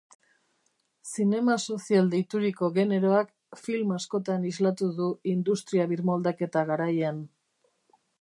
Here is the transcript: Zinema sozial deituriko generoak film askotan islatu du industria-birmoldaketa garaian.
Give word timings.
Zinema 1.09 1.57
sozial 1.73 2.07
deituriko 2.13 2.69
generoak 2.77 3.29
film 3.65 3.91
askotan 3.97 4.47
islatu 4.53 4.89
du 5.01 5.11
industria-birmoldaketa 5.35 6.65
garaian. 6.71 7.21